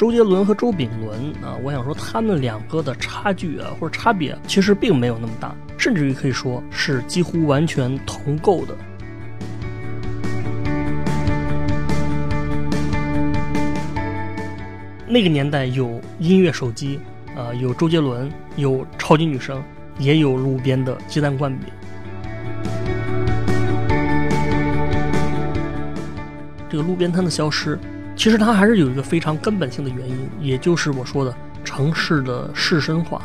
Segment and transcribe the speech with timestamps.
[0.00, 8.74] 周杰伦和周秉伦啊，我想说他们两个的差距啊，或者差别其实并没有那么大，甚至于可以说是几乎完全同构的。
[15.06, 16.98] 那个年代有音乐手机，
[17.36, 19.62] 啊，有周杰伦，有超级女声，
[19.98, 21.68] 也有路边的鸡蛋灌饼。
[26.70, 27.78] 这个路边摊的消失，
[28.20, 31.34] 其实它还是有一个非常根本性的原因，也就是我说的
[31.64, 33.22] 城市的市绅化。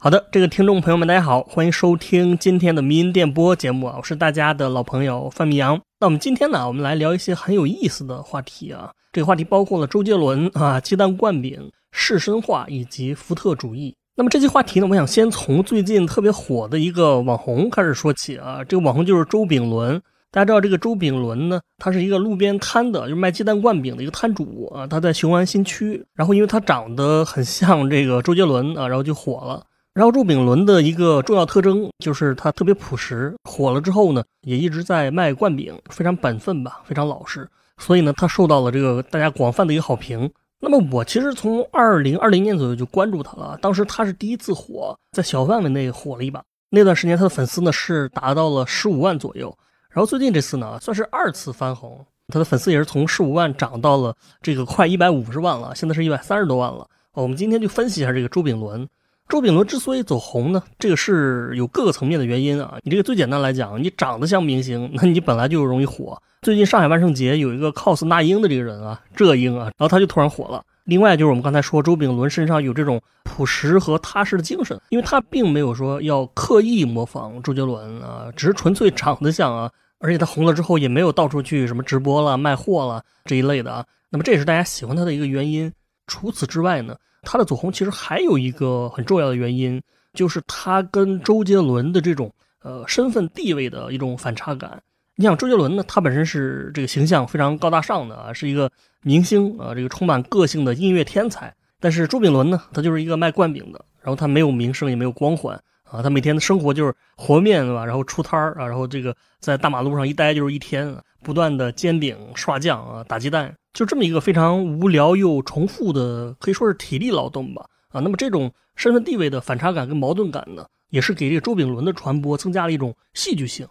[0.00, 5.80] 好的，这个听众朋友们，大家好，欢迎收听今天的迷音电波节目啊，我是大家的老朋友范明阳。
[6.00, 8.90] 那我们今天呢，我们来聊一些很有意思的话题啊。
[9.12, 13.94] 这个话题包括了周杰伦啊、鸡蛋灌饼、士绅化以及福特主义。
[14.18, 18.64] 那么这期话题呢，我想先从最近特别火的一个网红开始说起啊。
[18.64, 19.94] 这个网红就是周秉伦。
[20.32, 24.84] 大家知道这个周秉伦呢，他是一个路边摊的，就是卖鸡蛋灌饼的一个摊主啊。
[24.88, 29.64] 他在雄安新区，然后因为他长得很像这个周杰伦啊，然后就火了。
[29.94, 40.28] 然后周秉伦的一个重要特征就是他特别朴实，火了之后呢，也一直在卖灌饼，非常本分吧，非常老实，所以呢，他受到了这个大家广泛的一个好评。
[40.60, 49.56] 那么我其实从二零二零年左右就关注他了，当时他是第一次火，在小范围内火了一把，那段时间他的粉丝呢是达到了十五万左右。
[49.88, 56.86] 然后最近这次呢，算是二次翻红，他的粉丝也是从十五万涨到了这个快一百五十万了，现在是一百三十多万了。
[57.12, 58.88] 我们今天就分析一下这个周炳伦。
[59.28, 62.78] 周秉伦之所以走红呢，这个是有各个层面的原因啊。
[62.82, 66.20] 你这个最简单来讲，你长得像明星，那你本来就容易火。
[66.40, 70.64] 最近上海万圣节有一个 cos 那英的这个人啊，这英啊，然后他就突然火了。
[70.84, 79.70] 另外就是我们刚才说，周秉伦身上有这种朴实和踏实的精神，因为他并没有说要刻意模仿周杰伦啊，只是纯粹长得像啊。
[80.00, 83.84] 而且他红了之后也没有到处去什么直播了、卖货了这一类的啊。
[84.10, 85.70] 那么这也是大家喜欢他的一个原因。
[86.08, 86.96] 除此之外呢？
[87.22, 89.82] 他的走红其实还有一个很重要的原因，
[90.14, 92.32] 就是他跟周杰伦的这种
[92.62, 94.80] 呃身份地位的一种反差感。
[95.16, 98.70] 你想周杰伦呢，他本身是这个形象非常高大上的啊，是一个
[99.02, 101.52] 明星啊，这个充满个性的音乐天才。
[101.80, 113.52] 但是周秉伦呢，他就是一个卖灌饼的，然后他没有名声，也没有光环啊，他每天的生活就是和面对吧，然后出摊儿啊，然后这个在大马路上一待就是一天，不断的煎饼、刷酱啊、打鸡蛋。
[113.78, 117.64] 就这么一个非常无聊又重复的，可以说是体力劳动吧。
[117.90, 123.68] 啊，那么这种身份地位的反差感跟矛盾感呢，也是给这个周秉伦的传播增加了一种戏剧性。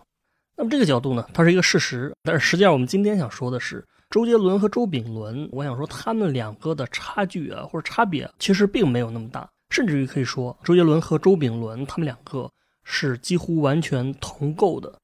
[0.55, 2.15] 那么这个角度呢，它是一个事实。
[2.23, 12.49] 但是实际上，我们今天想说的是，周杰伦和周秉伦，我想说他们两个的差距啊，或者差别其实并没有那么大，甚至于可以说，周杰伦和周秉伦他们两个
[12.85, 14.97] 是几乎完全同构的。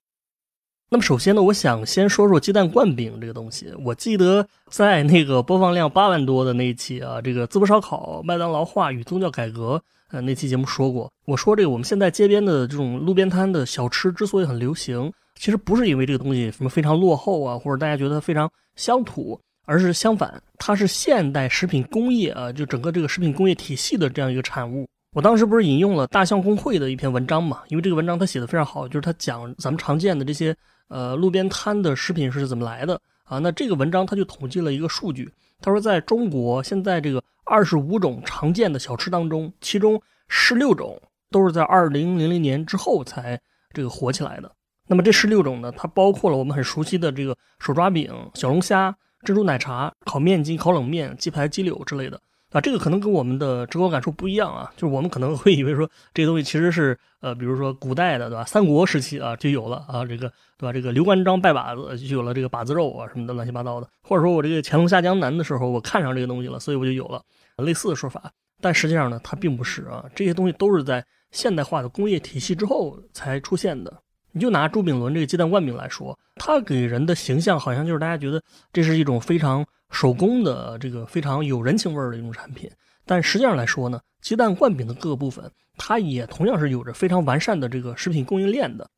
[0.94, 3.74] 那么首先呢，我想先说说鸡蛋灌饼这个东西。
[3.84, 24.88] 我记得在那个播放量八万多的那一期啊，这个淄博烧烤、麦当劳话语宗教改革，呃，那期节目说过，我说这个我们现在街边的这种路边摊的小吃之所以很流行，其实不是因为这个东西什么非常落后啊，或者大家觉得非常乡土，而是相反，它是现代食品工业啊，就整个这个食品工业体系的这样一个产物。
[25.16, 30.56] 我当时不是引用了大象公会的一篇文章嘛，因为这个文章他写的非常好，就是他讲咱们常见的这些。
[30.94, 33.40] 呃，路边摊的食品是怎么来的啊？
[33.40, 41.02] 那这个文章他就统计了一个数据，他说在中国现在这个二十五种常见的小吃当中，其中十六种
[41.32, 43.42] 都是在二零零零年之后才
[43.74, 44.52] 这个火起来的。
[44.88, 52.22] 那么这十六种呢，它包括了我们很熟悉的这个手抓饼、小龙虾、珍珠奶茶、烤面筋、烤冷面、鸡排、鸡柳之类的。
[52.54, 58.46] 啊，这个可能跟我们的直观感受不一样啊，就是我们可能会以为说这个东西其实是呃，比如说古代的，对吧？
[58.46, 60.72] 三国时期啊就有了啊，这个对吧？
[60.72, 67.22] 这个刘关张拜把子就有了这个把子肉啊什么的乱七八糟的，或者说我这个乾隆下江南的时候我看上这个东西了，所以我就有了
[67.58, 68.32] 类似的说法。
[68.62, 73.92] 但实际上呢，它并不是啊，这些东西都是在现代化的工业体系之后才出现的。
[74.34, 78.44] 你就拿朱炳伦这个鸡蛋灌饼来说，他给人的形象好像就是大家觉得
[78.74, 79.66] 这是一种非常。
[79.92, 82.68] 手工的这个非常有人情味儿的一种产品，
[83.06, 85.48] 但实际上来说呢，鸡蛋灌饼的各个部分，
[85.78, 88.90] 它也同样是有着非常完善的这个食品供应链的。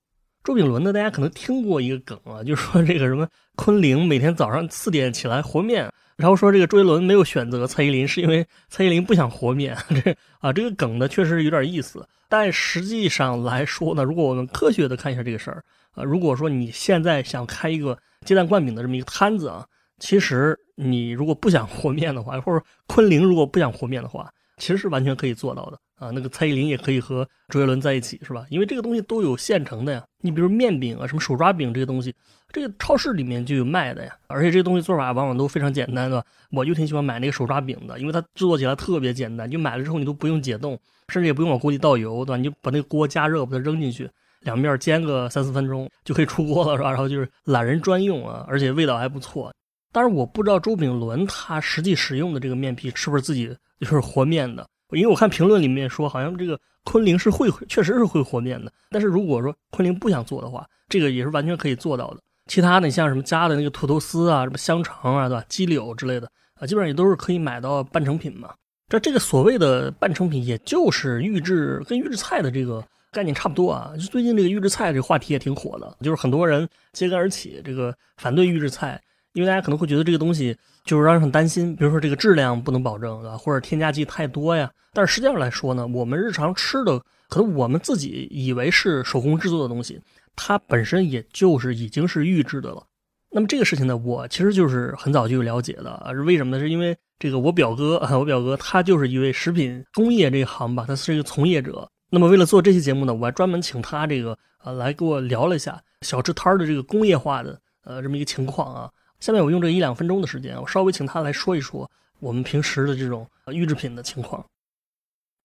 [0.45, 9.75] 周秉伦呢，大家可能听过一个梗啊，就是说这个什么昆凌每天早上四点起来和面，然后说这个周杰伦没有选择蔡依林，是因为蔡依林不想和面。
[9.89, 15.63] 这啊，这个梗呢确实有点意思，但实际上来说呢，如果我们科学的看一下这个事儿
[15.95, 19.65] 啊，如果说你现在想开一个鸡蛋灌饼的这么一个摊子啊。
[19.97, 28.45] 其实你如果不想和面的话，或者昆凌如果不想和面的话，其实是完全可以做到的啊，那个蔡依林也可以和周杰伦在一起，是吧？
[28.49, 30.03] 因为这个东西都有现成的呀。
[30.21, 32.13] 你比如面饼啊，什么手抓饼这些东西，
[32.51, 34.15] 这个超市里面就有卖的呀。
[34.27, 36.25] 而且这个东西做法往往都非常简单，对吧？
[36.51, 40.77] 我就挺喜欢买那个手抓饼的，因为它制作起来特别简单，就买了之后你都不用解冻，
[41.07, 42.37] 甚至也不用往锅里倒油，对吧？
[42.37, 44.09] 你就把那个锅加热，把它扔进去，
[44.41, 46.89] 两面煎个三四分钟就可以出锅了，是吧？
[46.89, 49.53] 然后就是懒人专用啊，而且味道还不错。
[49.93, 54.67] 当然我不知道周炳伦他实际使用的这个面皮是不是自己就是和面的。
[54.97, 58.71] 因为我看评论里面说，好像这个昆凌是会，确实是会和面的。
[58.89, 62.17] 但是如果说昆凌不想做的话，这个也是完全可以做到的。
[62.47, 65.43] 其他的像什么加的那个土豆丝啊，什么香肠啊，对吧？
[65.49, 68.53] 鸡柳之类的啊，基本上也都是可以买到半成品嘛。
[68.87, 73.93] 这这个所谓的半成品，也就是预制跟预制菜的这个概念差不多啊。
[73.99, 79.01] 就最近这个预制菜这个话题也挺火的，就是很多人揭竿而起，这个反对预制菜。
[79.35, 83.37] 因为大家可能会觉得这个东西就是让人很担心，比如说这个质量不能保证，对吧？
[83.37, 84.71] 或者添加剂太多呀。
[84.93, 86.97] 但是实际上来说呢，我们日常吃的，
[87.27, 90.01] 可能我们自己以为是手工制作的东西，
[90.37, 92.81] 它本身也就是已经是预制的了。
[93.29, 96.13] 那么这个事情呢，我其实就是很早就有了解的啊。
[96.13, 96.63] 是为什么呢？
[96.63, 101.85] 是因为这个我表哥啊，我表哥他就是一位食品工业这一行吧，他是一个从业者。
[102.09, 108.89] 那么为了做这期节目呢，我还专门请他这个呃来给我聊了一下小吃摊儿的这个工业化的呃这么一个情况啊。
[109.25, 111.89] 下面我用这一两分钟的时间，我稍微请他来说一说
[112.19, 114.45] 我们平时的这种预制品的情况。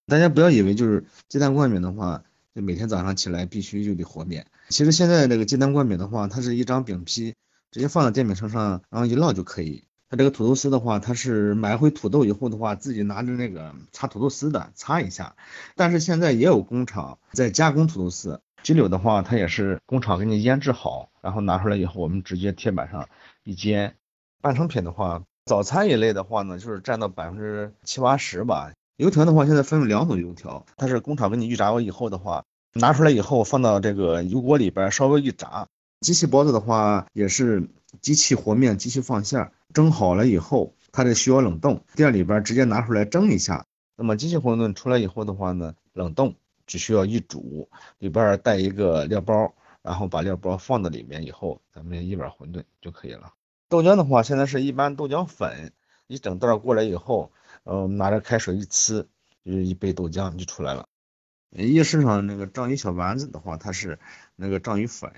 [0.06, 2.22] 大家不要以为就是鸡蛋灌饼的话，
[2.54, 4.44] 就每天早上起来必须就得和面。
[4.68, 7.34] 其实现在这个鸡蛋灌饼的话，它是一张饼皮，
[7.70, 9.84] 直接放在电饼铛上，然后一烙就可以。
[10.10, 15.36] 它这个土豆丝的话，它是买回土豆以后的话，自己拿着那个擦土豆丝的擦一下。
[15.74, 18.42] 但是现在也有工厂在加工土豆丝。
[18.62, 23.08] 鸡柳的话，它也是工厂给你腌制好，然后拿出来以后，我们直接铁板上。
[23.42, 23.96] 一煎，
[24.42, 28.72] 半成品的话，早餐一类的话呢，就是占到百分之七八十吧。
[28.96, 35.66] 油条的话，现在分为两种油条，它是工厂给你预炸过以后的话，拿出来以后放到这个油锅里边稍微一炸。
[36.00, 37.66] 机器包子的话，也是
[38.00, 43.64] 机器和面，机器放馅，蒸好了以后，它这需要冷冻，店里边直接拿出来蒸一下。
[43.96, 46.34] 那么机器馄饨出来以后的话呢，冷冻
[46.70, 47.68] 只需要一煮，
[47.98, 49.52] 里边带一个料包。
[49.82, 53.32] 然后把料包放到里面以后，咱们一碗馄饨就可以了。
[53.66, 55.72] 豆浆的话，现在是一般豆浆粉，
[56.06, 57.32] 一整袋过来以后，
[57.64, 59.06] 呃，拿着开水一呲，
[59.42, 60.86] 就是一杯豆浆就出来了。
[61.52, 63.98] 夜市上那个章鱼小丸子的话，它是
[64.36, 65.10] 那个章鱼粉，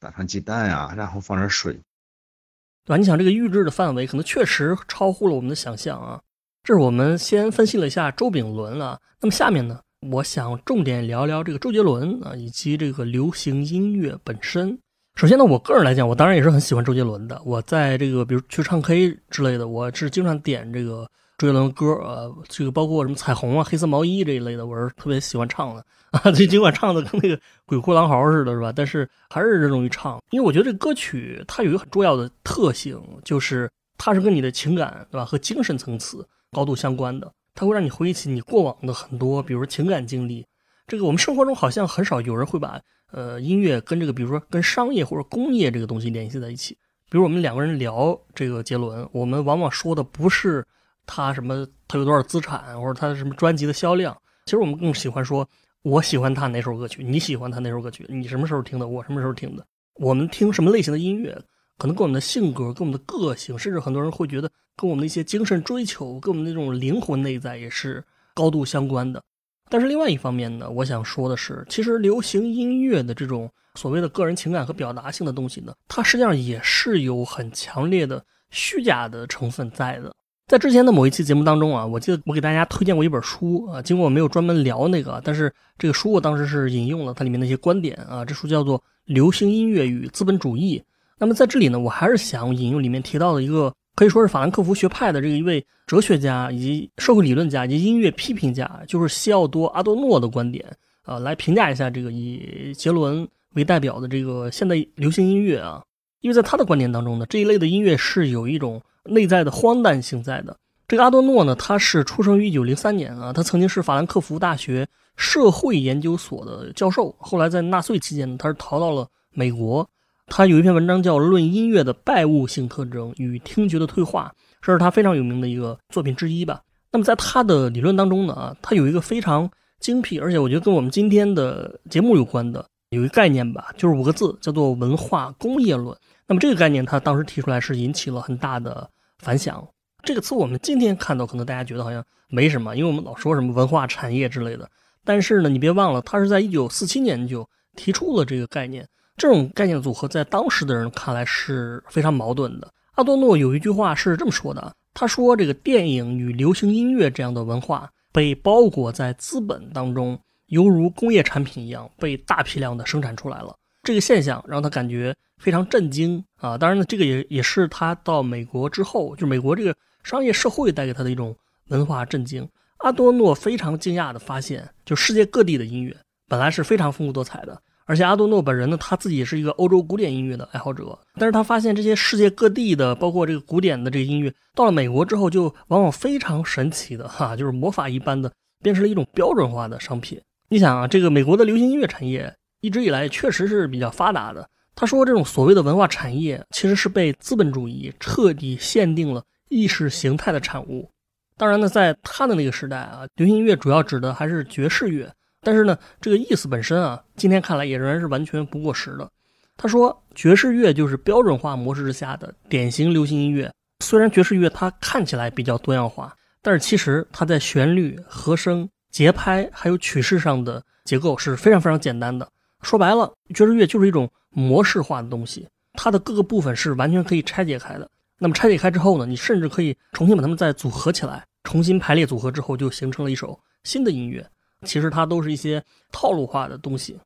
[0.00, 1.74] 打上鸡蛋呀，然后放点水。
[1.74, 2.96] 对吧？
[2.96, 6.22] 你想这个预制的范围可能确实超乎了我们的想象啊。
[6.62, 9.82] 这是我们先分析了一下周炳伦了，那么下面呢？
[10.00, 14.78] 我想重点聊聊这个周杰伦啊，以及这个流行音乐本身。
[15.16, 17.40] 首先呢，我个人来讲，我当然也是很喜欢周杰伦的。
[17.44, 21.08] 我在这个比如去唱 K 之类的，我是经常点这个
[21.38, 25.82] 周杰伦的歌啊，这个包括什么彩虹啊、黑色毛衣这一类的，我是特别喜欢唱的
[26.12, 26.30] 啊。
[26.30, 28.70] 这尽管唱的跟那个鬼哭狼嚎似的，是吧？
[28.70, 35.24] 但是还是容易唱，因为我觉得这歌曲它有一个很重要的特性，就是它是跟你的情感，对吧？
[35.24, 37.32] 和精神层次高度相关的。
[37.56, 40.46] 它会让你回忆起你过往的很多，比如情感经历。
[40.86, 42.80] 这个我们生活中好像很少有人会把
[43.10, 46.76] 呃音乐跟这个，比如说跟商业或者工业这个东西联系在一起。
[47.08, 50.64] 比如我们两个人聊这个杰伦，我们往往说的不是
[51.06, 55.48] 他什么他有多少资产或者他什么专辑的销量，其实我们更喜欢说
[55.82, 61.40] 我喜欢他哪首歌曲，你喜欢他哪首歌曲，你什么时候听的，我什么时候听的，我们听什么类型的音乐。
[61.78, 68.02] 可能跟我们的性格、跟我们的个性，甚至很多人会觉得跟我们的一些精神追求、跟我们那种灵魂内在也是
[68.34, 69.22] 高度相关的。
[69.68, 80.14] 但是另外一方面呢，我想说的是，其实流行音乐的这种所谓的个人情感和表达性的东西呢，它实际上也是有很强烈的虚假的成分在的。
[80.46, 88.24] 在之前的某一期节目当中啊，我记得我给大家推荐过一本书啊，尽管我没有专门聊那个，但是这个书我当时是引用了它里面的一些观点啊。
[88.24, 90.78] 这书叫做《流行音乐与资本主义》。
[91.18, 100.64] 那么在这里呢，我还是想引用里面提到的一个可以说是法兰克福学派的这个一位哲学家以及社会理论家以及音乐批评家，就是西奥多·阿多诺的观点
[101.02, 105.82] 啊，来评价一下这个以杰伦为代表的这个现代流行音乐啊。
[106.20, 110.54] 因为在他的观点当中呢，这一类的音乐是有一种内在的荒诞性在的。
[110.86, 119.88] 这个阿多诺呢，他是出生于一九零三年啊，他曾经是法兰克福大学社会研究所的教授，后来在纳粹期间呢，他是逃到了美国。
[120.26, 126.60] 他有一篇文章叫《论音乐的拜物性特征与听觉的退化》，这是他非常有名的一个作品之一吧。
[126.90, 135.96] 那么在他的理论当中呢，啊，他有一个非常精辟，而且我觉得跟我们今天的节目有关的有一个概念吧，就是五个字，叫做文化工业论。
[136.26, 139.64] 那么这个概念他当时提出来是引起了很大的反响。
[140.02, 144.68] 这个词我们今天看到，可能大家觉得好像没什么，因为我们老说什么文化产业之类的。
[145.04, 148.88] 但是呢，你别忘了，他是在一九四七年就提出了这个概念。
[149.16, 152.70] 这种概念组合在当时的人看来是非常矛盾的。
[152.96, 163.54] 阿多诺有一句话是这么说的：“他说，这个电影与流行音乐这样的文化被包裹在资本当中，犹如工业产品一样被大批量的生产出来了。
[163.82, 166.58] 这个现象让他感觉非常震惊啊！
[166.58, 171.36] 当然呢，这个也也是他到美国之后，就美国这个商业社会带给他的一种
[171.68, 172.46] 文化震惊。
[172.78, 175.96] 阿多诺非常惊讶地发现，就世界各地的音乐
[176.28, 190.20] 本来是非常丰富多彩的。”而且阿多诺本人呢，他自己是一个欧洲古典音乐的爱好者，但是他发现这些世界各地的，包括这个古典的这个音乐，到了美国之后，就往往非常神奇的哈，就是魔法一般的变成了一种标准化的商品。
[190.48, 194.48] 你想啊，这个美国的流行音乐产业一直以来确实是比较发达的。
[194.74, 200.90] 他说，这种所谓的文化产业其实是被资本主义彻底限定了意识形态的产物。
[201.38, 205.12] 当然呢，在他的那个时代啊，流行音乐主要指的还是爵士乐。
[205.46, 209.08] 但是呢，这个意思本身啊，今天看来也仍然是完全不过时的。
[209.56, 213.48] 他说，爵士乐就是标准化模式之下的典型流行音乐。
[213.78, 216.12] 虽然爵士乐它看起来比较多样化，
[216.42, 222.28] 但是其实它在旋律、和声、节拍还有曲式上的结构是非常非常简单的。
[222.62, 227.88] 说白了，爵士乐就是一种模式化的东西，它的各个部分是完全可以拆解开的。
[228.18, 234.28] 那么拆解开之后呢，你甚至可以重新把它们再组合起来，重新排列组合之后，就形成了一首新的音乐。
[234.66, 236.98] 其实它都是一些套路化的东西。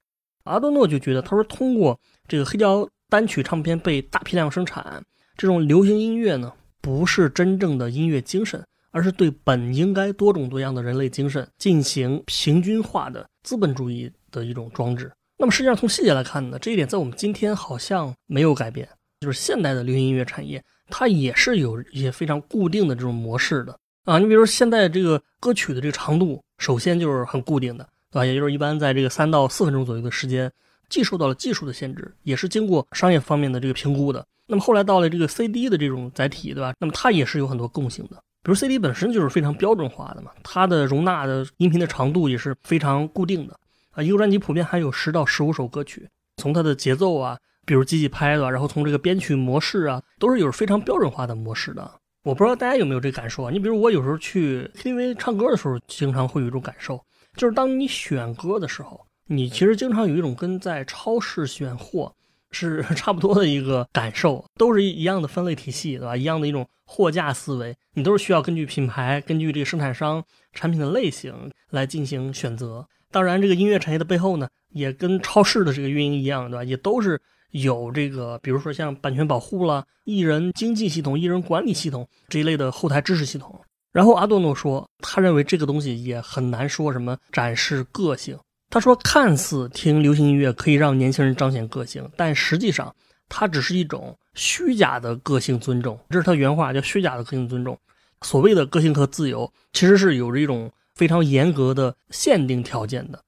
[0.45, 5.05] 阿多诺就觉得，他说通过这个黑胶单曲唱片被大批量生产，
[5.37, 6.50] 这种流行音乐呢，
[6.81, 15.12] 不是真正的音乐精神，而是对本应该多种多样的人类精神进行平均化的资本主义的一种装置。
[15.37, 18.88] 那么实际上从细节来看呢，这一点在我们今天好像没有改变，
[19.21, 23.79] 就是现代的流行音乐产业，它也是有一些非常固定的这种模式的。
[24.11, 28.26] 啊，你比如说现在这个歌曲的这个长度，首先就是很固定的，对吧？
[28.26, 30.50] 也就是一般在这个三到四分钟左右的时间，
[30.88, 34.26] 既受到了技术的限制，也是经过商业方面的这个评估的。
[34.49, 36.75] 那么后来到了这个 CD 的这种载体，对吧？
[36.81, 43.57] 那么它也是有很多共性的，比如 CD 本身就是非常标准化的嘛，它的容纳的音频的长度也是非常固定的
[43.93, 44.02] 啊。
[44.02, 51.88] 一个专辑普遍还有十到十五首歌曲，从它的节奏啊，比如机器拍的，然后从这个编曲模式啊，都是有非常标准化的模式的。
[52.23, 53.50] 我不知道大家有没有这感受啊？
[53.50, 57.03] 你比如我有时候去 KTV 唱歌的时候，经常会有一种感受，
[57.35, 62.15] 就是当你选歌的时候，你其实经常有一种跟在超市选货
[62.50, 66.15] 是 差不多的一个感受，都是一样的分类体系，对吧？
[66.15, 70.23] 一样的一种货架思维，你都是需要根据品牌、根据这个生产商
[70.53, 72.87] 产品的类型来进行选择。
[73.11, 76.62] 当然，这个音乐产业的背后呢，也跟超市的这个运营一样，对吧？
[76.65, 77.19] 也都是。
[77.50, 83.61] 有这个，比如说像版权保护了、艺人经济系统、艺人管理系统这一类的后台知识系统。
[83.92, 88.38] 然后阿多诺说，他认为这个东西也很难说什么展示个性。
[88.69, 92.95] 他说，看似听流行音乐可以让年轻人彰显个性，但实际上
[93.28, 95.99] 它只是一种虚假的个性尊重。
[96.09, 97.76] 这是他原话，叫虚假的个性尊重。
[98.23, 103.21] 所谓的个性和自由，其实是有着一种非常严格的限定条件的。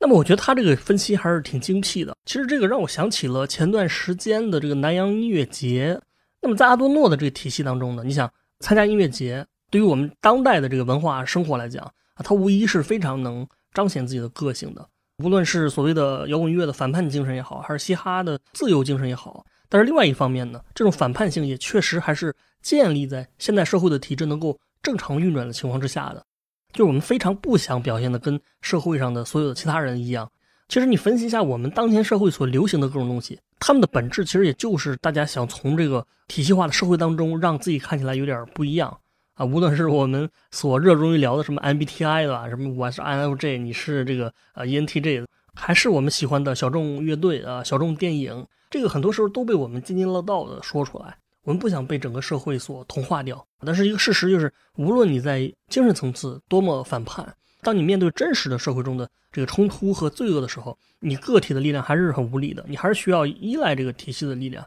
[0.00, 2.16] 那么我觉得他这个分析还是挺精辟的。
[2.24, 6.00] 其实这个让我想起了前段时间的这个南洋音乐节。
[6.40, 14.88] 那么在阿多诺的这个体系当中呢，你想参加音乐节，对于我们当代的这个文化生活来讲啊，它无疑是非常能彰显自己的个性的。
[15.24, 26.24] 无论是所谓的摇滚乐的反叛精神也好，还是嘻哈的自由精神也好，但是另外一方面呢，这种反叛性也确实还是建立在现代社会的体制能够正常运转的情况之下的。
[26.72, 30.30] 就是我们非常不想表现的跟社会上的所有的其他人一样。
[30.68, 38.94] 其实你分析一下我们当前社会所流行的各种东西，他们的本质其实也就是大家想从这个体系化的社会当中让自己看起来有点不一样
[39.32, 39.46] 啊。
[39.46, 51.16] 无论是我们所热衷于聊的什么 MBTI 的，什么我是 INFJ，你是这个呃 ENTJ，还是我们喜欢的小众乐队啊、小众电影，这个很多时候都被我们津津乐道的说出来。
[51.44, 64.62] 我们不想被整个社会所同化掉，但是一个事实就是，无论你在精神层次多么反叛，当你面对真实的社会中的这个冲突和罪恶的时候，你个体的力量还是很无力的，你还是需要依赖这个体系的力量，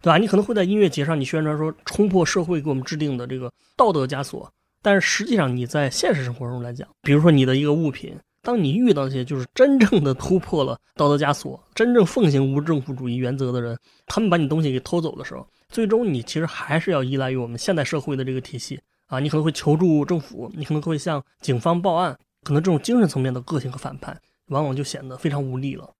[0.00, 0.16] 对吧？
[0.16, 4.50] 你可能会在音乐节上你宣传说冲破社会给我们制定的这个道德枷锁，
[4.80, 15.46] 但是实际上你在现实生活中来讲，比如说你的一个物品，当你遇到一些就是真正的突破了道德枷锁、真正奉行无政府主义原则的人，他们把你东西给偷走的时候。
[15.72, 19.18] 最终，你其实还是要依赖于我们现代社会的这个体系啊！
[19.18, 25.90] 你可能会求助政府，你可能会向警方报案，可能这种精神层面的个性和反叛，往往就显得非常无力了。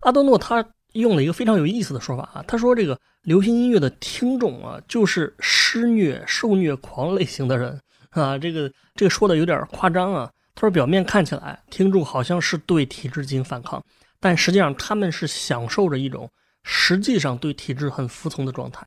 [0.00, 0.62] 阿多诺他
[0.92, 8.36] 用了一个非常有意思的说法啊，他说这个流行音乐的听众啊，就是施虐受虐狂类型的人啊。
[8.36, 10.30] 这个这个说的有点夸张啊。
[10.54, 13.82] 他说，表面看起来听众好像是对体制进行反抗，
[14.20, 16.28] 但实际上他们是享受着一种
[16.62, 18.86] 实际上对体制很服从的状态。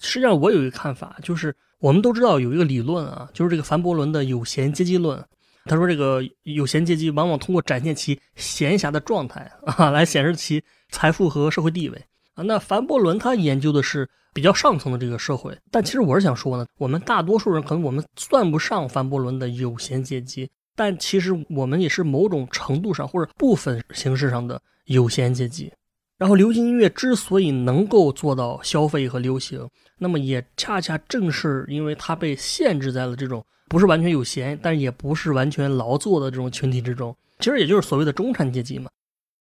[0.00, 5.24] 实际上，我有一个看法，就是我们都知道有一个理论啊，就是这个凡伯伦的有闲阶级论。
[5.64, 12.02] 他说，这个有闲阶级往往通过展现其闲暇的状态啊， 来显示其财富和社会地位
[12.34, 12.42] 啊。
[12.42, 25.70] 那凡伯伦他研究的是比较上层的这个社会，但其实我是想说呢，我们大多数人可能我们算不上凡伯伦的有闲阶级，但其实我们也是某种程度上或者部分形式上的有闲阶级。
[26.18, 37.16] 然后，流行音乐之所以能够做到消费和流行，那么也恰恰正是因为它被限制在了这种不是完全有闲，但也不是完全劳作的这种群体之中。
[37.38, 38.90] 其实也就是所谓的中产阶级嘛。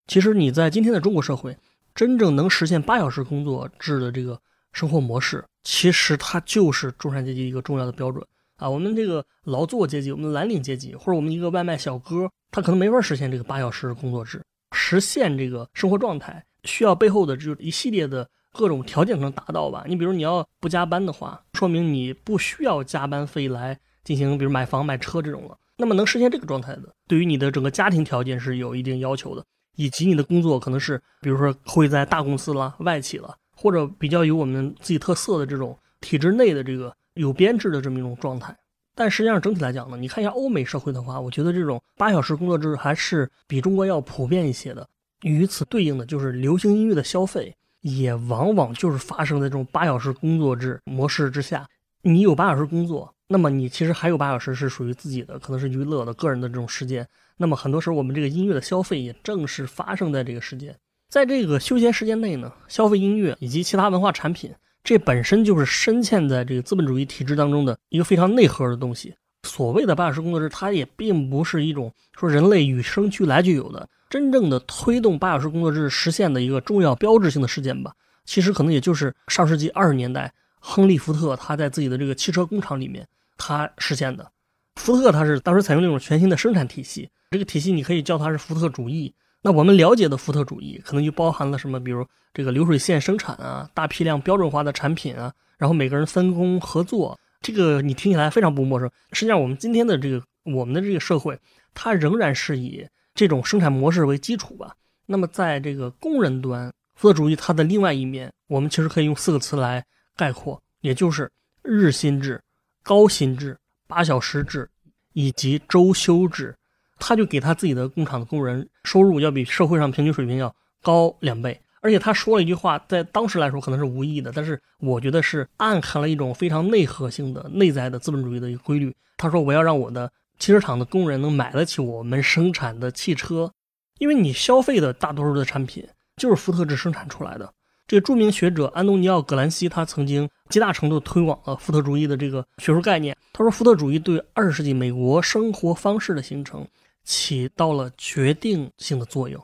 [0.06, 1.58] 其实你在今天的中国社会，
[1.96, 4.40] 真正能实现八小时工作制的这个
[4.72, 8.24] 生活模式，其实它就是中产阶级一个重要的标准
[8.58, 8.70] 啊。
[8.70, 16.44] 我们这个劳作阶级，我们蓝领阶级，或者我们一个外卖小哥，他可能没法实现这个八小时工作制，实现这个生活状态。
[16.68, 19.84] 需要背后的就一系列的各种条件才能达到吧？
[19.88, 25.58] 你比如你要不加班的话，说明你不需要加班费来进行，比如买房买车这种了。
[25.78, 29.46] 那么能实现这个状态的，对于你的整个家庭条件是有一定要求的，
[29.76, 38.56] 以及你的工作可能是，比如说会在大公司啦、外企了，或者比较有我们自己特色的这种体制内的这个有编制的这么一种状态。
[38.96, 44.88] 但实际上整体来讲呢，你看一下欧美社会的话，我觉得这种八小时工作制还是比中国要普遍一些的。
[45.24, 51.68] 与此对应的就是流行音乐的消费，也往往就是发生在这种八小时工作制模式之下。
[52.04, 57.06] 你有八小时工作，那么你其实还有八小时是属于自己的，可能是娱乐的、个人的这种时间。
[57.38, 60.76] 那么很多时候，我们这个音乐的消费也正是发生在这个时间，
[61.10, 69.14] 在这个休闲时间内呢，消费音乐以及其他文化产品，这本身就是深嵌在这个资本主义体制当中的一个非常内核的东西。
[69.44, 73.88] 所谓的八小时工作制，它也并不是一种说人类与生俱来就有的。
[74.10, 77.94] 真正的推动八小时工作制实现的一个重要标志性的事件吧，
[78.26, 84.32] 其实可能也就是上世纪二十年代，亨利·福特他在自己的这个汽车工厂里面他实现的。
[84.76, 89.14] 福特他是当时采用那种全新的生产体系，这个体系你可以叫它是福特主义。
[89.42, 98.90] 那我们了解的福特主义可能就包含了什么，比如这个流水线生产啊，大批量标准化的产品啊，然后每个人分工合作，这个你听起来非常不陌生。
[99.12, 101.38] 实际上，我们今天的这个我们的这个社会，
[101.74, 102.88] 它仍然是以。
[103.18, 104.76] 这种生产模式为基础吧。
[105.08, 109.84] 那么，在这个工人端，福特主义它的另外一面，我们其实可以用四个词来
[110.16, 111.32] 概括，也就是
[111.64, 112.40] 日薪制、
[112.84, 114.70] 高薪制、八小时制
[115.14, 116.56] 以及周休制。
[117.00, 121.60] 他就给他自己的工厂的工人收入要比社会上平均水平要高两倍。
[121.82, 128.96] 而且他说了一句话，在当时来说可能是无意的，但是我觉得是暗含了一种非常内核性的内在的资本主义的一个规律。
[129.16, 133.52] 他说：“我要让我的。”汽车厂的工人能买得起我们生产的汽车，
[134.00, 137.54] 因为你消费的大多数的产品就是福特制生产出来的。
[137.88, 143.16] 这个著名学者安东尼奥·葛兰西，他曾经极大程度推广了福特主义的这个学术概念。
[143.32, 146.68] 他说，福特主义对二十世纪美国生活方式的形成
[147.06, 149.42] 起到了决定性的作用。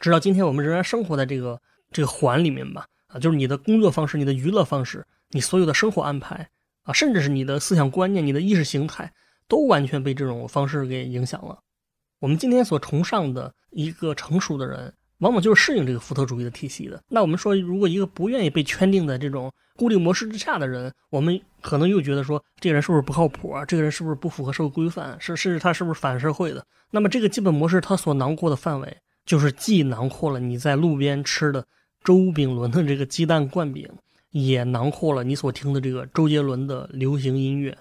[0.00, 2.86] 直到今天，我们仍然生活在这个这个环里面吧？
[3.08, 6.48] 啊，就是你的工作方式、你的娱乐方式、你所有的生活安排
[6.84, 9.12] 啊，甚至是你的思想观念、你的意识形态。
[9.52, 11.58] 都完全被这种方式给影响了。
[12.20, 16.98] 我们今天所崇尚的一个成熟的人，往往就是适应这个福特主义的体系的。
[17.06, 23.62] 那我们说，如果一个不愿意被圈定在这种固定模式之下的人，我们可能又觉得说，这个人是不是不靠谱啊？
[23.66, 25.14] 这个人是不是不符合社会规范？
[25.20, 26.64] 是是，他是不是反社会的？
[26.90, 31.66] 那么这个基本模式它所囊括的范围，就是既囊括了你在路边吃的
[32.02, 33.86] 周炳伦的这个鸡蛋灌饼，
[34.30, 37.76] 也囊括了你所听的这个周杰伦的流行音乐。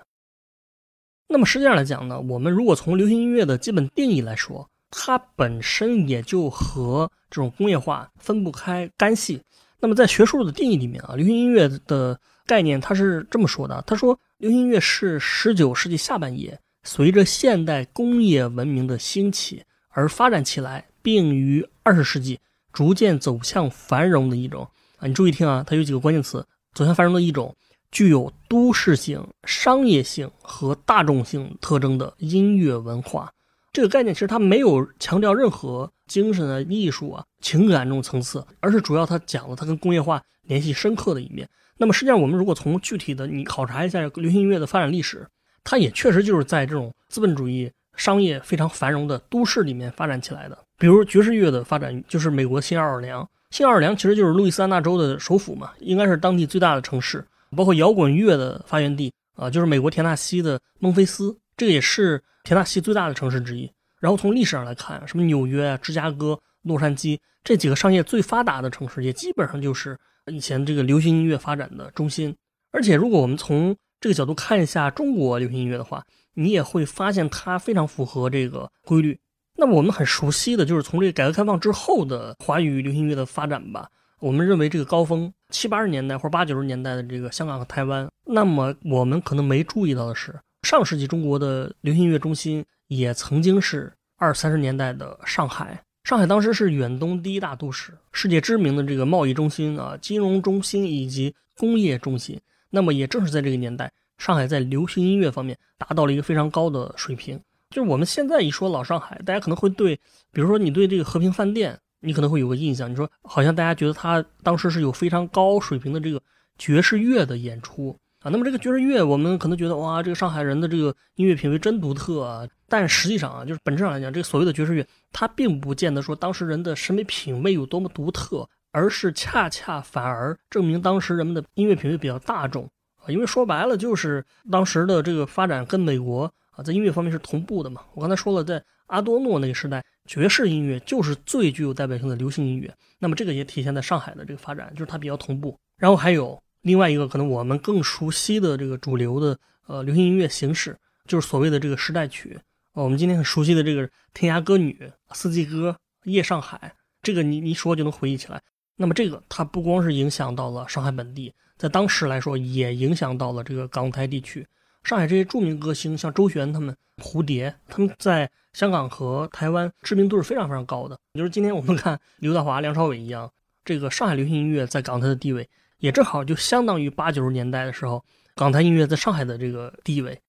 [1.32, 9.41] 那么实际上来讲呢，我们如果从流行音乐的基本定义来说，它本身也就和这种工业化分不开干系。
[9.80, 22.39] 那么在学术的定义里面啊，流行音乐的概念它是这么说的：他说，流行音乐是十九世纪下半叶随着现代工业文明的兴起而发展起来，并于二十世纪
[22.74, 24.67] 逐渐走向繁荣的一种
[24.98, 25.08] 啊。
[25.08, 27.56] 你注意听啊，它有几个关键词：走向繁荣的一种。
[27.91, 33.32] 具有都市性、商业性和大众性特征的音乐文化，
[33.73, 41.47] 这个概念其实它没有强调任何精神啊、艺术啊、情感这种层次，而是主要它讲了它跟工业化联系深刻的一面。
[41.77, 45.27] 那么实际上，我们如果从具体的你考察一下流行音乐的发展历史，
[45.63, 50.58] 它也确实就是在这种资本主义商业非常繁荣的都市里面发展起来的。
[50.77, 53.27] 比如爵士乐的发展，就是美国新奥尔良。
[53.49, 63.71] 新奥尔良其实就是路易斯安那州的首府嘛，应该是当地最大的城市，包括摇滚乐的发源地啊，就是美国田纳西的孟菲斯，这个也是田纳西最大的城市之一。
[63.99, 69.97] 然后从历史上来看，什么纽约啊、芝加哥、洛杉矶这几个商业最发达的城市，也基本上就是
[70.31, 72.35] 以前这个流行音乐发展的中心。
[72.71, 79.19] 而且如果我们从这个角度看一下中国流行音乐的话，你也会发现它非常符合这个规律。
[79.57, 83.87] 那么我们很熟悉的就是从这个改革开放之后的华语流行音乐的发展吧。
[84.19, 88.09] 我们认为这个高峰七八十年代或者八九十年代的这个香港和台湾。
[88.25, 90.33] 那么我们可能没注意到的是，
[90.63, 95.83] 上世纪中国的流行音乐中心也曾经是二三十年代的上海。
[96.03, 102.39] 上海当时是远东第一大都市，世界知名的这个贸易中心啊、金融中心以及工业中心。
[102.71, 107.39] 那么也正是在这个年代，上海在流行音乐方面达到了一个非常高的水平。
[107.69, 109.95] 就是我们现在一说老上海，大家可能会对，
[110.31, 116.21] 比如说你对这个和平饭店，你可能会有个印象，你说好像大家觉得他当时是有非常高水平的这个
[116.57, 118.29] 爵士乐的演出啊。
[118.29, 122.47] 那么这个爵士乐，我们可能觉得哇，这个上海人的这个音乐品味真独特啊。
[122.67, 132.63] 但实际上啊，就是本质上来讲，这个所谓的爵士乐，它并不见得说当时人的审美品味有多么独特，而是恰恰反而证明当时人们的音乐品味比较大众
[132.95, 133.07] 啊。
[133.09, 136.31] 因为说白了，就是当时的这个发展跟美国。
[136.51, 137.81] 啊，在音乐方面是同步的嘛？
[137.93, 138.61] 我刚才说了，在
[138.91, 142.73] 阿多诺那个时代，爵士音乐就是最具有代表性的流行音乐。
[142.99, 145.58] 那么这个也体现在上海的这个发展，就是它比较同步。
[145.77, 150.77] 然后还有另外一个可能我们更熟悉的这个主流的呃流行音乐形式，
[151.08, 152.38] 就是所谓的这个时代曲。
[152.73, 154.77] 我们今天很熟悉的这个《天涯歌女》
[155.15, 155.69] 《四季歌》
[156.12, 158.41] 《夜上海》，这个你你说就能回忆起来。
[158.75, 164.45] 那么这个它不光是影响到了上海本地，在当时来说也影响到了这个港台地区。
[164.84, 170.97] 上海这些著名歌星，像周璇他们、蝴蝶，他们在香港和台湾知名度是非常非常高的。
[171.13, 173.31] 就是今天我们看刘德华、梁朝伟一样，
[173.63, 175.47] 这个上海流行音乐在港台的地位，
[175.79, 178.03] 也正好就相当于八九十年代的时候
[178.35, 180.19] 港台音乐在上海的这个地位。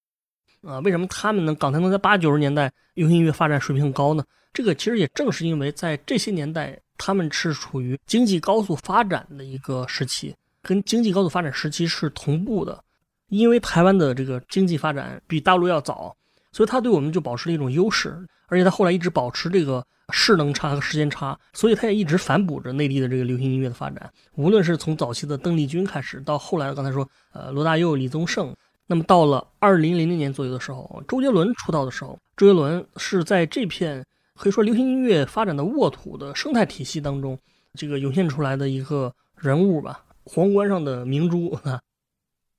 [0.62, 4.24] 啊，为什么他们能港台能在八九十年代流行音乐发展水平很高呢？
[4.52, 12.84] 这个其实也正是因为在这些年代，他们是处于经济高速发展的一个时期，跟经济高速发展时期是同步的。
[13.28, 16.14] 因为台湾的这个经济发展比大陆要早，
[16.52, 24.12] 所以他对我们就保持了一种优势，而且他后来一直保持这个势能差和时间差，所以他也一直反哺着内地的这个流行音乐的发展。
[24.34, 28.54] 无论是从早期的邓丽君开始，到后来刚才说呃罗大佑、李宗盛，
[28.86, 34.04] 那么到了二零零零年左右的时候，周杰伦出道的时候，周杰伦是在这片
[34.36, 37.38] 可以说流行音乐发展的沃土的生态体系当中，
[37.74, 41.80] 这个涌现出来的一个人物吧，皇冠上的明珠啊。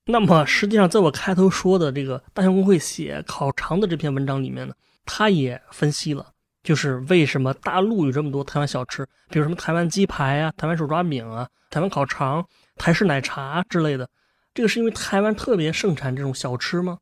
[0.05, 4.73] 那么实际上，在我开头说的这个大象公会写烤肠的这篇文章里面呢，
[5.05, 6.27] 他也分析了，
[6.61, 14.09] 就是为什么大陆有这么多台湾小吃，比如什么台湾鸡排啊、台湾手抓饼啊、台湾烤肠、台式奶茶之类的，
[14.53, 16.97] 这个是因为台湾特别盛产这种小吃吗？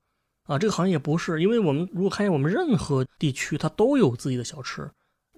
[0.46, 4.88] 啊，这个好像也不是，因为我们如果看见我们任何地区，它都有自己的小吃。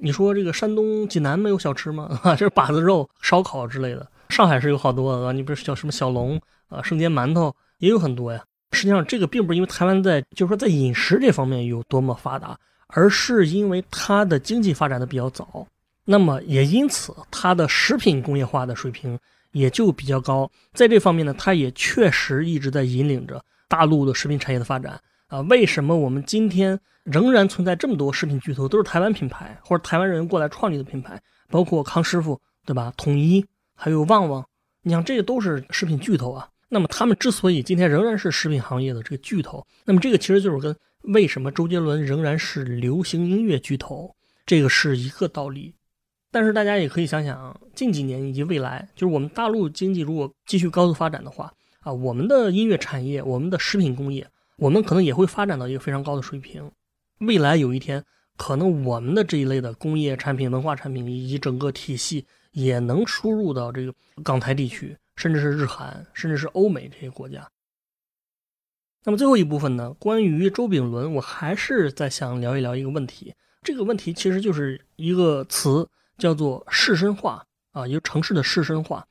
[0.02, 2.19] 你说这个山东济南没有小吃吗？
[2.23, 4.06] 啊，这是把子肉、烧烤之类的。
[4.30, 6.41] 上海是有好多的，你不是叫什么小龙？
[6.73, 8.43] 啊，生煎馒头也有很多呀。
[8.71, 12.57] 实际上，这个并不是因为台湾在，就是说在饮食这方面有多么发达，
[12.88, 15.67] 而是因为它的经济发展的比较早，
[16.05, 19.19] 那么也因此它的食品工业化的水平
[19.51, 20.49] 也就比较高。
[20.73, 25.41] 在这方面呢，它也确实一直在引领着大陆的食品产业的发展啊。
[25.41, 32.91] 为什么我们今天仍然存在这么多食品巨头，都是台湾品牌或者台湾人过来创立的品牌，包括康师傅，对吧？
[32.97, 34.43] 统一还有旺旺，
[34.81, 36.49] 你像这个都是食品巨头啊。
[36.73, 45.75] 那么他们之所以今天仍然是食品行业的这个巨头，那么这个其实就是跟为什么周杰伦仍然是流行音乐巨头，这个是一个道理。
[46.31, 56.71] 但是大家也可以想想，近几年以及未来，就是我们大陆经济如果继续高速发展的话，啊，我们的音乐产业、我们的食品工业，我们可能也会发展到一个非常高的水平。
[57.19, 58.03] 未来有一天，
[58.36, 64.97] 可能我们的这一类的工业产品、文化产品以及整个体系也能输入到这个港台地区。
[65.15, 67.47] 甚至是日韩，甚至是欧美这些国家。
[69.06, 69.93] 那么最后一部分呢？
[69.99, 73.34] 关于周炳伦，我还是在想聊一聊一个问题。
[73.62, 79.06] 这个问题其实就是一个词，叫做市绅化啊，一个城市的市绅化。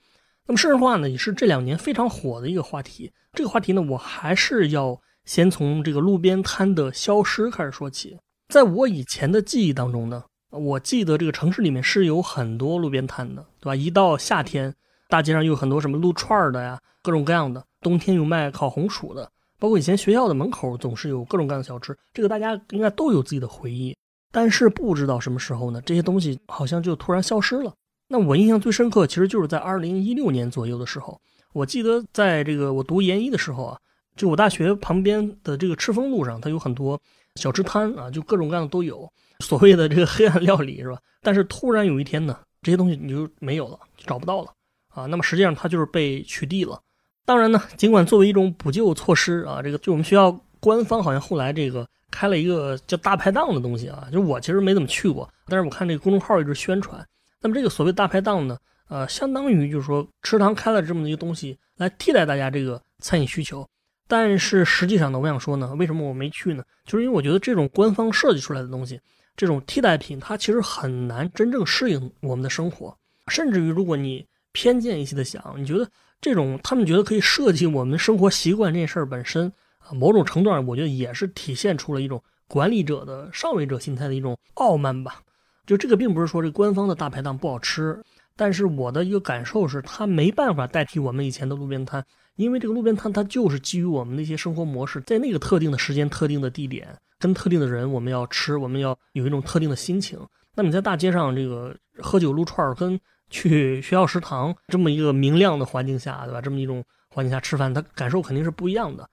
[0.46, 3.12] 那么市绅化呢，也是这两年非常火的一个话题。
[3.34, 8.18] 这个话题呢，我还是要先从这个路边摊的消失开始说起。
[8.48, 13.76] 在我以前的记忆当中呢，我记得这个城市里面是有很多路边摊的，对吧？
[13.76, 14.74] 一到夏天。
[15.12, 17.62] 大街上有很多什么撸串的呀，各种各样的。
[17.82, 23.94] 冬天有卖烤红薯的，包括以前学校的门口总是有各种各样的小吃，这个大家应该都有自己的回忆。
[24.30, 27.74] 但是不知道什么时候呢，这些东西好像就突然消失了。
[28.08, 31.20] 那我印象最深刻，其实就是在二零一六年左右的时候，
[31.52, 33.78] 我记得在这个我读研一的时候啊，
[34.16, 36.98] 就我大学旁边的这个赤峰路上，它有很多
[37.34, 39.06] 小吃摊啊，就各种各样的都有，
[39.40, 40.98] 所谓的这个黑暗料理是吧？
[41.20, 44.50] 但是突然有一天呢，这些东西你就没有了，就找不到了
[44.94, 45.06] 啊。
[45.06, 46.80] 那么实际上它就是被取缔了。
[47.24, 57.04] 当然呢，尽管作为一种补救措施啊，这个就我们学校官方好像后来这个开了一个叫大排档的东西啊，就我其实没怎么去过，但是我看这个公众号一直宣传。
[57.40, 63.66] 那么这个所谓大排档呢，呃，相当于就是说食堂开了这么一个东西来替代大家这个餐饮需求。
[64.08, 66.62] 但是实际上呢，我想说呢，为什么我没去呢？
[66.84, 69.00] 就是因为我觉得这种官方设计出来的东西，
[69.36, 72.94] 这种替代品，它其实很难真正适应我们的生活。
[73.28, 75.88] 甚至于如果你偏见一些的想，你觉得。
[76.20, 85.20] 这种他们觉得可以设计我们生活习惯这事儿本身啊，某种程度上我觉得也是体现出了一种管理者的上位者心态的一种傲慢吧。
[85.66, 88.00] 就这个并不是说这官方的大排档不好吃，
[88.36, 100.16] 但是我的一个感受是，它没办法代替我们以前的路边摊，因为这个路边摊它就是基于我们的一些生活模式，在那个特定的时间、特定的地点、跟特定的人，我们要吃，我们要有一种特定的心情。
[100.54, 102.96] 那你在大街上这个喝酒撸串儿跟。
[103.32, 106.40] 去学校食堂这么一个明亮的环境下，对吧？
[106.40, 109.08] 这么一种环境下吃饭，他感受肯定是不一样的。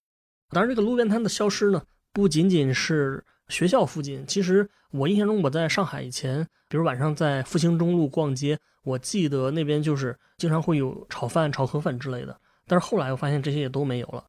[0.50, 4.26] 当然，这个路边摊的消失呢，不仅仅是学校附近。
[4.28, 12.38] 其实我印象中，我在上海以前，比如晚上在复兴中路逛街，我记得那边就是经常会有炒饭、炒河粉之类的。
[12.68, 14.26] 但是后来我发现这些也都没有了。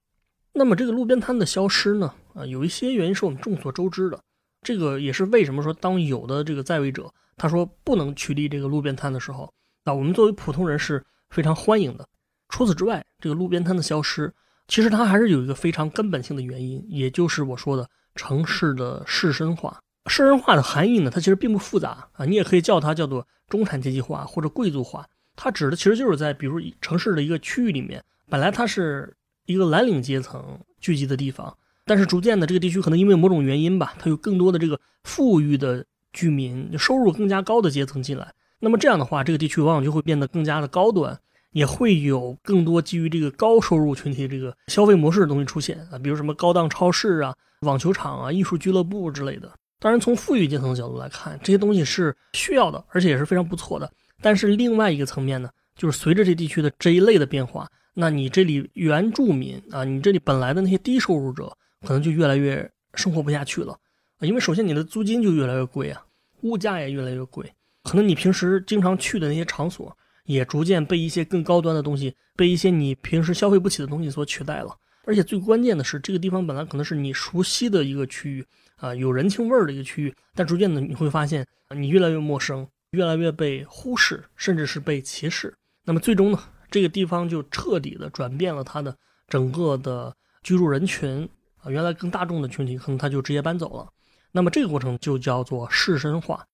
[0.53, 2.14] 那么这个路边摊的消失呢？
[2.35, 4.20] 啊，有一些原因是我们众所周知的。
[4.62, 9.53] 这个也是为什么说，当有的这个在位者他说不能取缔这个路边摊的时候。
[9.90, 12.09] 那我们作为普通人是非常欢迎的。
[12.48, 14.33] 除此之外，这个路边摊的消失，
[14.68, 19.81] 其实它还是有一个非常根本性的原因，也就是我说的城市的士绅化。
[20.07, 25.05] 士绅化的含义呢，它其实并不复杂啊，你也可以叫它叫做中产阶级化或者贵族化。
[25.35, 29.12] 它指的其实就是在比如城市的一个区域里面，本来它是
[29.46, 31.53] 一个蓝领阶层聚集的地方，
[31.85, 38.33] 但是逐渐的这个地区可能因为某种原因吧，它有更多的这个富裕的居民，收入更加高的阶层进来。
[38.61, 41.18] 那么这样的话，这个地区往往就会变得更加的高端，
[41.53, 49.51] 也会有更多基于这个高收入群体这个消费模式的东西出现啊，比如什么高档超市啊、网球场啊、艺术俱乐部之类的。
[49.79, 53.90] 当然，从富裕阶层的角度来看，这些东西是需要的，而且也是非常不错的。
[54.20, 61.51] 但是另外一个层面呢，就是随着这地区的这一类的变化，那你这里原住民啊，你这里本来的那些低收入者，
[61.87, 63.73] 可能就越来越生活不下去了
[64.18, 66.05] 啊，因为首先你的租金就越来越贵啊，
[66.42, 67.51] 物价也越来越贵。
[67.83, 74.77] 可能你平时经常去的那些场所，也逐渐被一些更高端的东西，被一些你平时消费不起的东西所取代了。
[75.07, 78.45] 而且最关键的是，这个地方本来可能是你熟悉的一个区域
[78.77, 85.53] 啊，有人情味儿的一个区域，但逐渐的你会发现，你越来越陌生，越来越被忽视，甚至是被歧视。
[85.85, 86.38] 那么最终呢，
[86.71, 88.95] 这个地方就彻底的转变了它的
[89.27, 91.27] 整个的居住人群
[91.62, 93.88] 啊，原来更大众的群体可能他就直接搬走了。
[94.33, 96.47] 那么这个过程就叫做士绅化。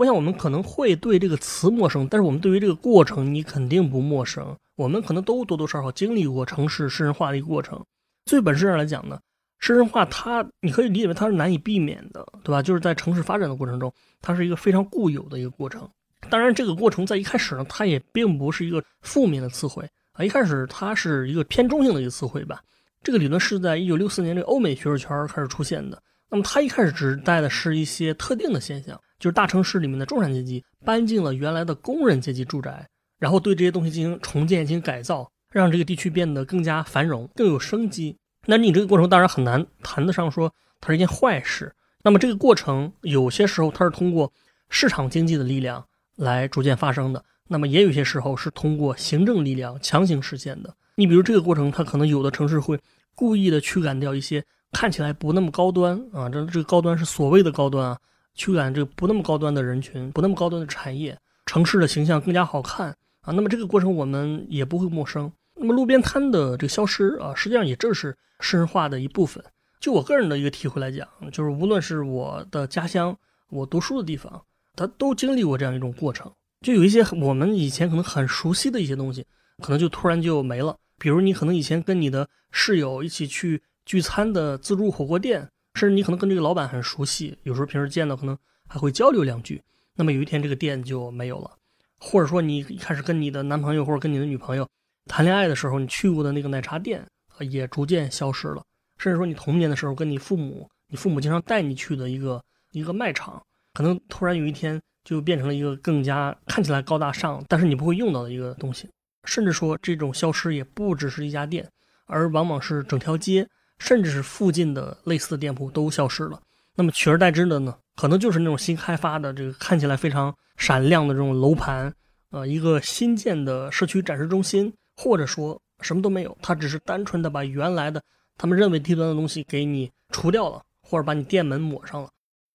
[0.00, 4.56] 我想，我们可能会对这个词陌生，但是我们对于这个过程，你肯定不陌生。
[4.76, 7.84] 我们可能都多多少少经历过城市诗人化的一个过程。
[8.24, 9.20] 最本质上来讲呢，
[9.58, 12.62] 诗人化它，你可以理解为它是难以避免的，对吧？
[12.62, 15.86] 就是在城市发展的过程中，它是一个非常固有的一个过程。
[16.30, 20.24] 当然，这个过程在一开始呢，它也并不是一个负面的词汇啊。
[20.24, 22.62] 一开始它是一个偏中性的一个词汇吧。
[23.02, 26.02] 这个理论是在一九六四年这个欧美学术圈开始出现的。
[26.30, 28.98] 那么它一开始指代的是一些特定的现象。
[29.20, 38.16] 就是大城市里面的中产阶级搬进了原来的工人阶级住宅，然后对这些东西进行重建、进行改造，让这个地区变得更加繁荣、更有生机。
[38.46, 41.72] 那你这个过程当然很难谈得上说它是一件坏事。
[42.02, 44.32] 那么这个过程有些时候它是通过
[44.70, 45.84] 市场经济的力量
[46.16, 50.74] 来逐渐发生的，那么也有些时候是通过行政力量强行实现的。
[50.94, 52.80] 你比如这个过程，它可能有的城市会
[53.14, 57.98] 故意的驱赶掉一些看起来不那么高端啊，这这个高端是所谓的高端啊。
[58.40, 62.88] 驱赶这个不那么高端的人群，不那么高端的产业，城市的形象更加好看
[63.20, 63.34] 啊。
[63.34, 65.30] 那么这个过程我们也不会陌生。
[65.56, 69.44] 那么路边摊的这个消失啊，实际上也正是诗人化的一部分。
[69.78, 73.14] 就我个人的一个体会来讲，就是无论是我的家乡，
[73.50, 74.42] 我读书的地方，
[74.74, 76.32] 它都经历过这样一种过程。
[76.62, 79.26] 就有一些我们以前可能很熟悉的一些东西，
[79.62, 80.74] 可能就突然就没了。
[80.98, 85.46] 比如你可能以前跟你的室友一起去聚餐的自助火锅店。
[85.80, 88.36] 甚至你可能跟这个老板很熟悉，有时候平时见到可能
[88.68, 89.62] 还会交流两句。
[89.96, 91.50] 那么有一天这个店就没有了，
[91.98, 94.68] 或者说你一开始跟你的男朋友或者跟你的女朋友
[95.06, 97.02] 谈恋爱的时候，你去过的那个奶茶店
[97.48, 98.62] 也逐渐消失了。
[98.98, 108.86] 甚至说你童年的时候跟你父母，你父母经常带你去的一个一个卖场，可能突然有一天就变成了一个更加看起来高大上，但是你不会用到的一个东西。
[109.24, 111.66] 甚至说，这种消失也不只是一家店，
[112.04, 113.48] 而往往是整条街，
[113.80, 116.40] 甚至是附近的类似的店铺都消失了。
[116.76, 121.92] 那么取而代之的呢，可能就是那种新开发的这个看起来非常闪亮的这种楼盘，
[122.30, 128.00] 呃，一个新建的社区展示中心，或者说什么都没有，它只是单纯的把原来的
[128.38, 132.08] 他们认为低端的东西给你除掉了，或者把你店门抹上了。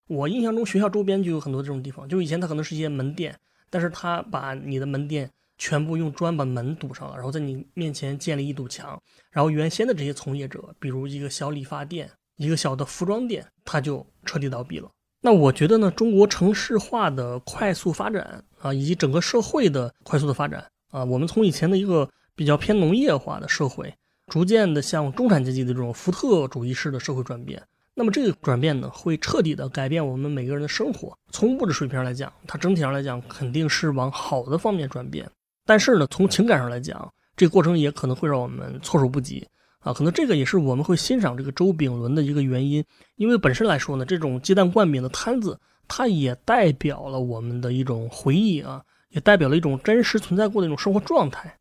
[0.07, 3.37] 我印象中学校周边就有很多这种地方，就以前它可能是一些门店，
[3.69, 14.89] 但是它把你的门店全部用砖把门堵上了，然后在你面前建立一堵墙，然后原先的这些从业者，比如一个小理发店、一个小的服装店，它就彻底倒闭了。
[15.21, 23.91] 那我觉得呢，中国城市化的快速发展啊，以及整个社会的快速的发展啊，我们从以前的一个比较偏农业化的社会，
[24.27, 27.63] 逐渐的向中产阶级的这种福特主义式的社会转变。
[27.97, 31.17] 那么这个转变呢，会彻底的改变我们每个人的生活。
[31.31, 35.31] 从物质水平上来讲，它整体上来讲肯定是往好的方面转变。
[35.65, 39.45] 但是呢，从情感上来讲，这个过程也可能会让我们措手不及
[39.79, 39.91] 啊。
[39.91, 42.83] 可能这个也是我们会欣赏这个周炳伦的一个原因。
[43.15, 51.57] 因为本身来说呢，这种鸡蛋灌饼的摊子，它也代表了我们的一种回忆啊，也代表了一种真实存在过的一种生活状态。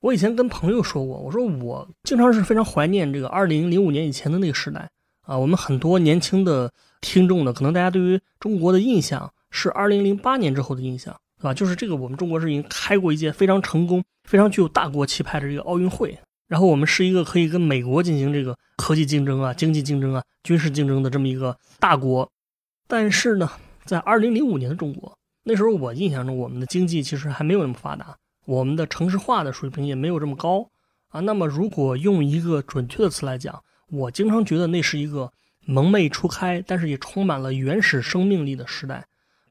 [0.00, 4.90] 我以前跟朋友说过，我说我经常是非常怀念这个二零零五年以前的那个时代。
[5.22, 11.54] 啊，我们很多年轻的听众呢，可能大家对于中国的印象是二零零八年之后的印象，对吧？
[11.54, 16.18] 就是这个，我们中国是已经开过一届非常成功、非常具有大国气派的这个奥运会，
[16.48, 22.30] 然后我们是一个可以跟美国进行这个科技竞争啊、经济竞争啊、军事竞争的这么一个大国。
[22.86, 23.50] 但是呢，
[23.84, 28.16] 在二零零五年的中国，那时候我印象中，我们的经济其实还没有那么发达，
[28.46, 30.70] 我们的城市化的水平也没有这么高
[31.08, 31.20] 啊。
[31.20, 35.32] 那么，如果用一个准确的词来讲，我经常觉得那是一个
[35.66, 39.06] 蒙昧初开，但是也充满了原始生命力的时代。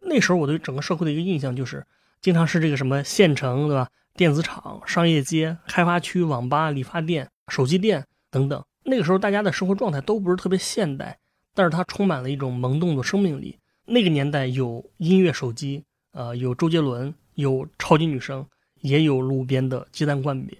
[0.06, 1.86] 那时候我对整个社会的一个印象就是，
[2.22, 3.90] 经常是这个什么县城，对吧？
[4.16, 8.64] 电子厂、商业街、开发区、网吧、理发店、手机店等等。
[8.84, 11.18] 那个时候大家的生活状态都不是特别现代，
[11.54, 13.58] 但是它充满了一种萌动的生命力。
[13.86, 18.46] 那个年代有音乐手机，呃，有周杰伦，有超级女声，
[18.82, 20.58] 也有路边的鸡蛋灌饼。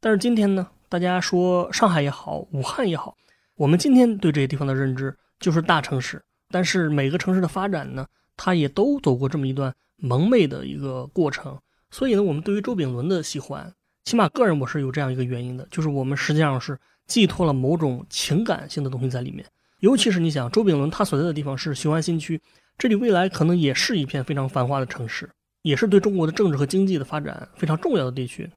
[0.00, 0.68] 但是今天呢？
[0.88, 3.16] 大家说上海也好，武汉也好，
[3.56, 6.22] 我们今天对这些地方的认知就是大城市。
[6.50, 11.58] 但是每个城市的发展呢，他也都走过这么一段蒙昧的一个过程。
[11.90, 13.72] 所以呢，我们对于周炳伦的喜欢，
[14.04, 19.44] 起码个人我是有这样一个原因的，就是我们实际上是寄托了某种情感性的东西在里面。
[19.80, 22.40] 尤其是你想，周炳伦他所在的地方是雄安新区，
[22.78, 25.28] 这里未来可能也是一片非常繁华的城市，
[25.62, 28.50] 也是对中国的政治和经济的发展非常重要的地区。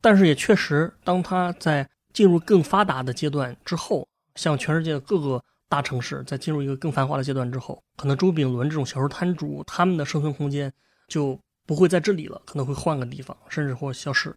[0.00, 10.72] 但是也确实，当他在进入更发达的阶段之后，向全世界各个大城市在进入一个更繁华的阶段之后，可能周炳伦这种小说摊主他们的生存空间
[11.08, 14.34] 就不会在这里了，可能会换个地方，甚至或消失。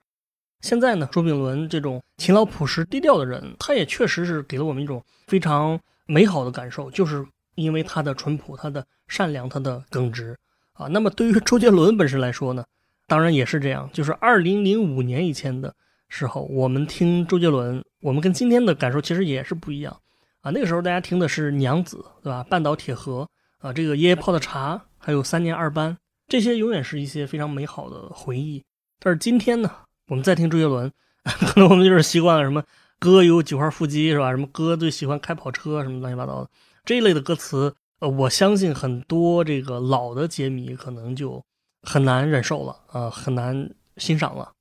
[0.62, 10.38] 现在呢，周炳伦这种勤劳朴实、低调的人，他也确实是给了我们一种非常美好的感受，就是因为他的淳朴、他的善良、他的耿直
[10.74, 10.88] 啊。
[10.88, 12.66] 那么对于周杰伦本身来说呢？
[13.08, 15.74] 当然也是这样，就是二零零五年以前的
[16.10, 20.00] 时候，我们听周杰伦，我们跟今天的感受其实也是不一样
[20.42, 20.52] 啊。
[20.52, 22.44] 那个时候大家听的是娘子，对吧？
[22.44, 23.28] 半岛铁盒
[23.60, 25.98] 啊，这个爷爷泡的茶，还有三年二班，
[26.28, 28.64] 这些永远是一些非常美好的回忆。
[29.00, 29.72] 但是今天呢，
[30.08, 30.92] 我们再听周杰伦，
[31.24, 32.64] 可能我们就是习惯了什么
[33.00, 34.32] 哥有几块腹肌，是吧？
[34.32, 36.50] 什么哥最喜欢开跑车，什么乱七八糟的
[36.86, 41.44] 这一类的歌词，呃，我相信很多这个老的杰迷可能就。
[41.82, 44.52] 很难忍受了啊，很难欣赏了。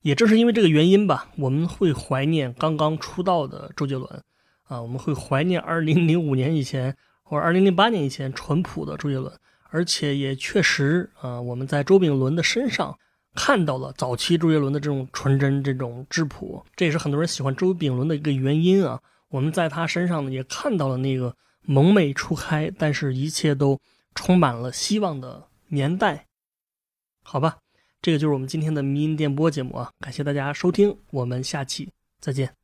[0.00, 4.22] 也正是因为这个原因吧，我们会怀念刚刚出道的周杰伦
[4.64, 9.32] 啊，我们会怀念2005年以前或者2008年以前淳朴的周杰伦。
[9.70, 12.96] 而且也确实啊，我们在周炳伦的身上
[13.34, 16.64] 看到了早期周杰伦的这种纯真、这种质朴。
[16.76, 19.00] 这也是很多人喜欢周炳伦的一个原因啊。
[19.30, 23.80] 我们在他身上呢，也看到了那个萌昧初开，但是一切都
[24.14, 26.26] 充满了希望的年代。
[27.24, 27.56] 好吧，
[28.00, 31.90] 这个就是我们今天的迷音电波节目啊，感谢大家收听，我们下期
[32.20, 32.63] 再见。